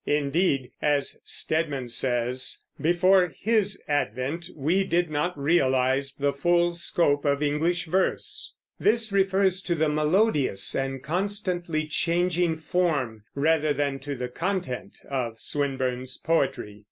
[0.07, 7.43] Indeed, as Stedman says, "before his advent we did not realize the full scope of
[7.43, 14.27] English verse." This refers to the melodious and constantly changing form rather than to the
[14.27, 16.79] content of Swinburne's poetry.